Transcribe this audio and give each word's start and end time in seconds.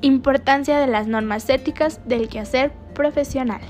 Importancia 0.00 0.78
de 0.78 0.86
las 0.86 1.08
normas 1.08 1.50
éticas 1.50 2.00
del 2.06 2.28
quehacer 2.28 2.70
profesional. 2.94 3.60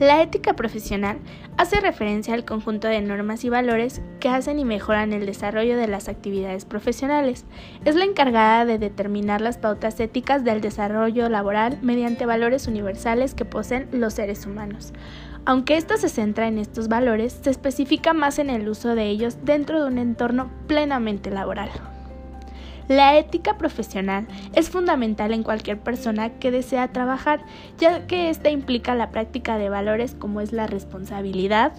La 0.00 0.22
ética 0.22 0.54
profesional 0.54 1.18
hace 1.56 1.80
referencia 1.80 2.34
al 2.34 2.44
conjunto 2.44 2.88
de 2.88 3.00
normas 3.00 3.44
y 3.44 3.48
valores 3.48 4.02
que 4.18 4.28
hacen 4.28 4.58
y 4.58 4.64
mejoran 4.64 5.12
el 5.12 5.24
desarrollo 5.24 5.76
de 5.76 5.86
las 5.86 6.08
actividades 6.08 6.64
profesionales. 6.64 7.44
Es 7.84 7.94
la 7.94 8.06
encargada 8.06 8.64
de 8.64 8.78
determinar 8.78 9.40
las 9.40 9.56
pautas 9.56 10.00
éticas 10.00 10.42
del 10.42 10.60
desarrollo 10.60 11.28
laboral 11.28 11.78
mediante 11.80 12.26
valores 12.26 12.66
universales 12.66 13.34
que 13.34 13.44
poseen 13.44 13.88
los 13.92 14.14
seres 14.14 14.46
humanos. 14.46 14.92
Aunque 15.44 15.76
esto 15.76 15.96
se 15.96 16.08
centra 16.08 16.48
en 16.48 16.58
estos 16.58 16.88
valores, 16.88 17.38
se 17.40 17.50
especifica 17.50 18.14
más 18.14 18.40
en 18.40 18.50
el 18.50 18.68
uso 18.68 18.96
de 18.96 19.06
ellos 19.06 19.38
dentro 19.44 19.80
de 19.80 19.86
un 19.86 19.98
entorno 19.98 20.50
plenamente 20.66 21.30
laboral. 21.30 21.70
La 22.88 23.18
ética 23.18 23.58
profesional 23.58 24.26
es 24.54 24.70
fundamental 24.70 25.32
en 25.34 25.42
cualquier 25.42 25.78
persona 25.78 26.30
que 26.30 26.50
desea 26.50 26.88
trabajar, 26.88 27.40
ya 27.76 28.06
que 28.06 28.30
esta 28.30 28.48
implica 28.48 28.94
la 28.94 29.10
práctica 29.10 29.58
de 29.58 29.68
valores 29.68 30.16
como 30.18 30.40
es 30.40 30.52
la 30.52 30.66
responsabilidad, 30.66 31.72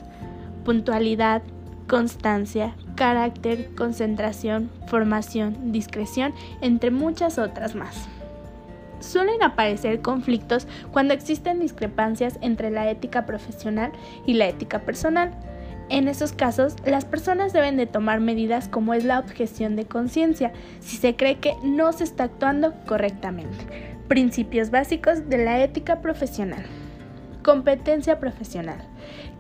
puntualidad, 0.64 1.42
constancia, 1.88 2.76
carácter, 2.94 3.74
concentración, 3.76 4.70
formación, 4.86 5.72
discreción, 5.72 6.34
entre 6.62 6.92
muchas 6.92 7.40
otras 7.40 7.74
más. 7.74 8.08
Suelen 9.00 9.42
aparecer 9.42 10.02
conflictos 10.02 10.68
cuando 10.92 11.16
existen 11.16 11.60
discrepancias 11.60 12.38
entre 12.42 12.70
la 12.70 12.90
ética 12.90 13.26
profesional 13.26 13.92
y 14.28 14.34
la 14.34 14.48
ética 14.48 14.80
personal, 14.80 15.32
en 15.90 16.08
esos 16.08 16.34
casos, 16.34 16.76
las 16.86 17.06
personas 17.06 17.52
deben 17.52 17.76
de 17.76 17.88
tomar 17.88 18.20
medidas 18.20 18.68
como 18.68 18.94
es 18.94 19.04
la 19.04 19.20
objeción 19.20 19.76
de 19.76 19.86
conciencia 19.86 20.54
si 20.80 20.98
se 20.98 21.16
cree 21.16 21.40
que 21.40 21.56
no 21.64 21.92
se 21.94 22.04
está 22.04 22.26
actuando 22.26 22.74
correctamente. 22.86 23.98
Principios 24.08 24.70
básicos 24.70 25.30
de 25.30 25.40
la 25.40 25.64
ética 25.64 26.02
profesional. 26.02 26.64
Competencia 27.44 28.20
profesional. 28.20 28.78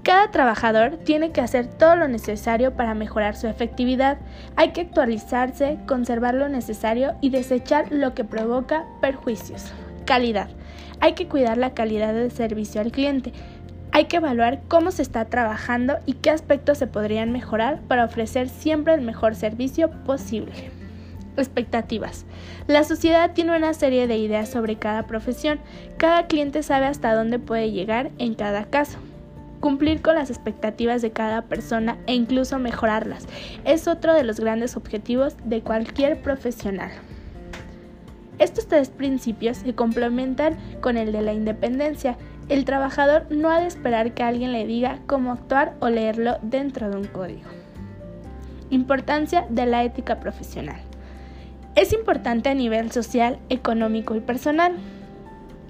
Cada 0.02 0.31
trabajador 0.31 0.97
tiene 0.97 1.31
que 1.31 1.41
hacer 1.41 1.67
todo 1.67 1.95
lo 1.95 2.08
necesario 2.08 2.75
para 2.75 2.95
mejorar 2.95 3.36
su 3.36 3.47
efectividad. 3.47 4.17
Hay 4.56 4.72
que 4.72 4.81
actualizarse, 4.81 5.78
conservar 5.88 6.34
lo 6.34 6.50
necesario 6.50 7.16
y 7.22 7.30
desechar 7.30 7.91
lo 7.91 8.16
que 8.16 8.23
provoca 8.23 8.86
perjuicios. 9.02 9.72
Calidad. 10.06 10.50
Hay 11.02 11.13
que 11.13 11.28
cuidar 11.28 11.58
la 11.58 11.73
calidad 11.73 12.13
del 12.13 12.31
servicio 12.31 12.81
al 12.81 12.91
cliente 12.91 13.34
hay 14.00 14.05
que 14.05 14.16
evaluar 14.16 14.61
cómo 14.69 14.92
se 14.92 15.02
está 15.02 15.25
trabajando 15.25 15.97
y 16.05 16.14
qué 16.14 16.30
aspectos 16.30 16.78
se 16.78 16.88
podrían 16.88 17.33
mejorar 17.33 17.81
para 17.81 18.06
ofrecer 18.06 18.47
siempre 18.47 18.94
el 18.94 19.02
mejor 19.02 19.36
servicio 19.36 19.91
posible. 20.06 20.53
Expectativas. 21.36 22.25
La 22.67 22.86
sociedad 22.86 23.33
tiene 23.33 23.58
una 23.58 23.73
serie 23.73 24.08
de 24.08 24.17
ideas 24.17 24.47
sobre 24.47 24.78
cada 24.78 25.06
profesión. 25.06 25.59
Cada 25.97 26.28
cliente 26.28 26.64
sabe 26.64 26.86
hasta 26.86 27.14
dónde 27.14 27.39
puede 27.39 27.72
llegar 27.72 28.11
en 28.19 28.36
cada 28.36 28.64
caso. 28.66 29.00
Cumplir 29.59 30.02
con 30.02 30.16
las 30.16 30.30
expectativas 30.30 31.02
de 31.02 31.11
cada 31.11 31.41
persona 31.41 31.97
e 32.08 32.13
incluso 32.13 32.58
mejorarlas 32.58 33.28
es 33.66 33.86
otro 33.89 34.13
de 34.13 34.23
los 34.23 34.39
grandes 34.39 34.78
objetivos 34.78 35.36
de 35.44 35.59
cualquier 35.61 36.22
profesional. 36.22 36.91
Estos 38.40 38.68
tres 38.68 38.90
principios 38.90 39.58
se 39.58 39.76
complementan 39.76 40.58
con 40.82 40.98
el 40.98 41.12
de 41.12 41.22
la 41.22 41.34
independencia, 41.34 42.18
el 42.50 42.66
trabajador 42.66 43.28
no 43.30 43.52
ha 43.52 43.59
de 43.59 43.68
esperar 43.68 44.14
que 44.14 44.23
alguien 44.23 44.54
le 44.54 44.66
diga 44.66 45.00
cómo 45.06 45.31
actuar 45.31 45.76
o 45.81 45.90
leerlo 45.90 46.40
dentro 46.42 46.90
de 46.90 46.98
un 46.98 47.06
código. 47.06 47.48
Importancia 48.72 49.46
de 49.50 49.68
la 49.68 49.84
ética 49.84 50.20
profesional. 50.20 50.80
Es 51.76 51.94
importante 51.94 52.50
a 52.50 52.56
nivel 52.56 52.92
social, 52.92 53.38
económico 53.50 54.16
y 54.16 54.20
personal. 54.20 54.74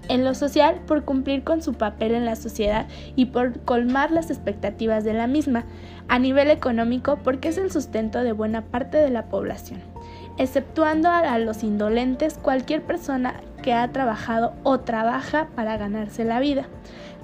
En 0.08 0.24
lo 0.24 0.34
social, 0.34 0.80
por 0.88 1.04
cumplir 1.04 1.44
con 1.44 1.62
su 1.62 1.74
papel 1.74 2.14
en 2.14 2.26
la 2.26 2.36
sociedad 2.36 2.88
y 3.16 3.26
por 3.26 3.60
colmar 3.62 4.12
las 4.12 4.32
expectativas 4.32 5.04
de 5.04 5.14
la 5.14 5.28
misma. 5.28 5.66
A 6.08 6.18
nivel 6.18 6.50
económico, 6.50 7.20
porque 7.24 7.50
es 7.50 7.58
el 7.58 7.72
sustento 7.72 8.24
de 8.24 8.32
buena 8.32 8.62
parte 8.62 8.98
de 8.98 9.10
la 9.10 9.26
población. 9.26 9.82
Exceptuando 10.40 11.10
a 11.10 11.38
los 11.38 11.64
indolentes, 11.64 12.40
cualquier 12.42 12.82
persona 12.82 13.42
que 13.62 13.74
ha 13.74 13.86
trabajado 13.92 14.54
o 14.64 14.80
trabaja 14.80 15.50
para 15.54 15.76
ganarse 15.76 16.24
la 16.24 16.40
vida. 16.40 16.64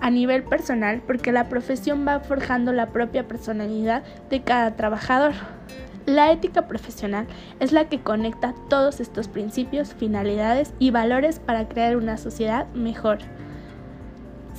A 0.02 0.10
nivel 0.10 0.44
personal, 0.44 1.02
porque 1.08 1.32
la 1.32 1.48
profesión 1.48 2.06
va 2.06 2.20
forjando 2.20 2.74
la 2.74 2.88
propia 2.88 3.26
personalidad 3.26 4.04
de 4.30 4.42
cada 4.42 4.76
trabajador. 4.76 5.32
La 6.06 6.30
ética 6.34 6.68
profesional 6.68 7.26
es 7.62 7.72
la 7.72 7.88
que 7.88 8.02
conecta 8.02 8.54
todos 8.70 9.00
estos 9.00 9.30
principios, 9.30 9.94
finalidades 9.94 10.74
y 10.78 10.92
valores 10.92 11.40
para 11.40 11.70
crear 11.70 11.96
una 11.96 12.18
sociedad 12.18 12.68
mejor. 12.74 13.20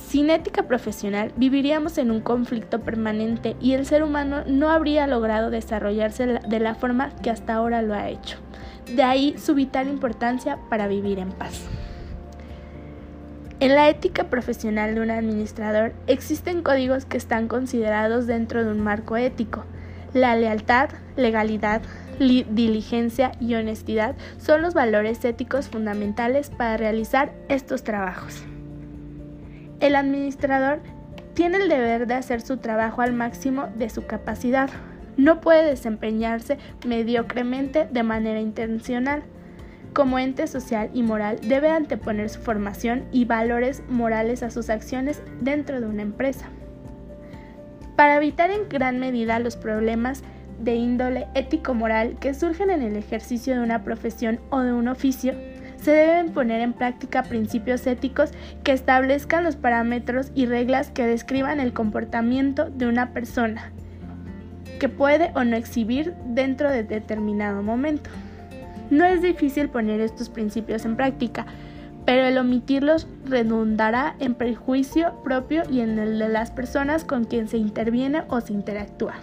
Sin 0.07 0.29
ética 0.29 0.63
profesional 0.63 1.33
viviríamos 1.35 1.97
en 1.97 2.11
un 2.11 2.21
conflicto 2.21 2.79
permanente 2.79 3.57
y 3.59 3.73
el 3.73 3.85
ser 3.85 4.03
humano 4.03 4.43
no 4.47 4.69
habría 4.69 5.05
logrado 5.05 5.49
desarrollarse 5.49 6.25
de 6.25 6.59
la 6.61 6.75
forma 6.75 7.13
que 7.21 7.29
hasta 7.29 7.55
ahora 7.55 7.81
lo 7.81 7.93
ha 7.93 8.07
hecho. 8.07 8.37
De 8.95 9.03
ahí 9.03 9.35
su 9.37 9.53
vital 9.53 9.89
importancia 9.89 10.59
para 10.69 10.87
vivir 10.87 11.19
en 11.19 11.33
paz. 11.33 11.65
En 13.59 13.75
la 13.75 13.89
ética 13.89 14.29
profesional 14.29 14.95
de 14.95 15.01
un 15.01 15.11
administrador 15.11 15.91
existen 16.05 16.61
códigos 16.61 17.03
que 17.03 17.17
están 17.17 17.49
considerados 17.49 18.27
dentro 18.27 18.63
de 18.63 18.71
un 18.71 18.79
marco 18.79 19.17
ético. 19.17 19.65
La 20.13 20.37
lealtad, 20.37 20.89
legalidad, 21.17 21.81
diligencia 22.17 23.33
y 23.41 23.55
honestidad 23.55 24.15
son 24.37 24.61
los 24.61 24.73
valores 24.73 25.25
éticos 25.25 25.67
fundamentales 25.67 26.49
para 26.49 26.77
realizar 26.77 27.33
estos 27.49 27.83
trabajos. 27.83 28.45
El 29.79 29.95
administrador 29.95 30.79
tiene 31.33 31.57
el 31.57 31.69
deber 31.69 32.07
de 32.07 32.15
hacer 32.15 32.41
su 32.41 32.57
trabajo 32.57 33.01
al 33.01 33.13
máximo 33.13 33.67
de 33.75 33.89
su 33.89 34.05
capacidad, 34.05 34.69
no 35.17 35.41
puede 35.41 35.65
desempeñarse 35.65 36.57
mediocremente 36.85 37.87
de 37.91 38.03
manera 38.03 38.39
intencional. 38.39 39.23
Como 39.93 40.19
ente 40.19 40.45
social 40.45 40.91
y 40.93 41.01
moral 41.01 41.39
debe 41.41 41.69
anteponer 41.69 42.29
su 42.29 42.39
formación 42.39 43.05
y 43.11 43.25
valores 43.25 43.81
morales 43.89 44.43
a 44.43 44.51
sus 44.51 44.69
acciones 44.69 45.23
dentro 45.41 45.81
de 45.81 45.87
una 45.87 46.03
empresa. 46.03 46.47
Para 47.95 48.17
evitar 48.17 48.51
en 48.51 48.69
gran 48.69 48.99
medida 48.99 49.39
los 49.39 49.57
problemas 49.57 50.23
de 50.59 50.75
índole 50.75 51.27
ético-moral 51.33 52.17
que 52.19 52.35
surgen 52.35 52.69
en 52.69 52.83
el 52.83 52.95
ejercicio 52.95 53.55
de 53.55 53.61
una 53.61 53.83
profesión 53.83 54.39
o 54.51 54.61
de 54.61 54.73
un 54.73 54.87
oficio, 54.87 55.33
se 55.81 55.91
deben 55.91 56.31
poner 56.31 56.61
en 56.61 56.73
práctica 56.73 57.23
principios 57.23 57.85
éticos 57.87 58.31
que 58.63 58.73
establezcan 58.73 59.43
los 59.43 59.55
parámetros 59.55 60.31
y 60.35 60.45
reglas 60.45 60.89
que 60.89 61.05
describan 61.05 61.59
el 61.59 61.73
comportamiento 61.73 62.69
de 62.69 62.87
una 62.87 63.13
persona, 63.13 63.71
que 64.79 64.89
puede 64.89 65.31
o 65.35 65.43
no 65.43 65.55
exhibir 65.55 66.13
dentro 66.25 66.69
de 66.69 66.83
determinado 66.83 67.63
momento. 67.63 68.09
No 68.89 69.05
es 69.05 69.21
difícil 69.21 69.69
poner 69.69 69.99
estos 69.99 70.29
principios 70.29 70.85
en 70.85 70.95
práctica, 70.95 71.45
pero 72.05 72.25
el 72.25 72.37
omitirlos 72.37 73.07
redundará 73.25 74.15
en 74.19 74.33
perjuicio 74.33 75.21
propio 75.23 75.63
y 75.69 75.81
en 75.81 75.99
el 75.99 76.17
de 76.19 76.29
las 76.29 76.51
personas 76.51 77.03
con 77.03 77.25
quien 77.25 77.49
se 77.49 77.57
interviene 77.57 78.23
o 78.29 78.39
se 78.39 78.53
interactúa. 78.53 79.15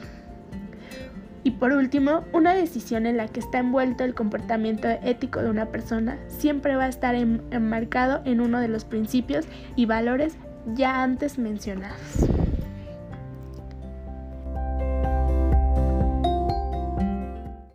Y 1.44 1.52
por 1.52 1.72
último, 1.72 2.24
una 2.32 2.54
decisión 2.54 3.04
en 3.04 3.18
la 3.18 3.28
que 3.28 3.40
está 3.40 3.58
envuelto 3.58 4.02
el 4.02 4.14
comportamiento 4.14 4.88
ético 4.88 5.42
de 5.42 5.50
una 5.50 5.66
persona 5.66 6.18
siempre 6.26 6.74
va 6.74 6.84
a 6.84 6.88
estar 6.88 7.14
enmarcado 7.14 8.22
en 8.24 8.40
uno 8.40 8.60
de 8.60 8.68
los 8.68 8.86
principios 8.86 9.44
y 9.76 9.84
valores 9.84 10.36
ya 10.74 11.02
antes 11.02 11.38
mencionados. 11.38 12.33